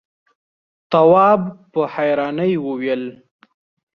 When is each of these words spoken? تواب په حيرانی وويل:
تواب 0.91 1.41
په 1.71 1.81
حيرانی 1.93 2.53
وويل: 2.65 3.03